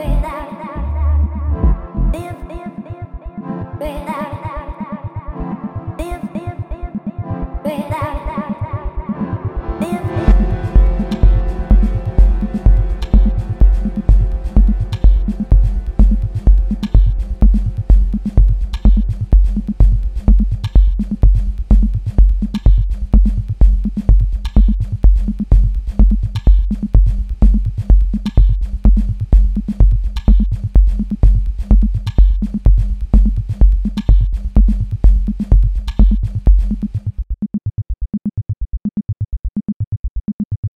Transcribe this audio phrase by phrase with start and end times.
[0.00, 0.39] baby.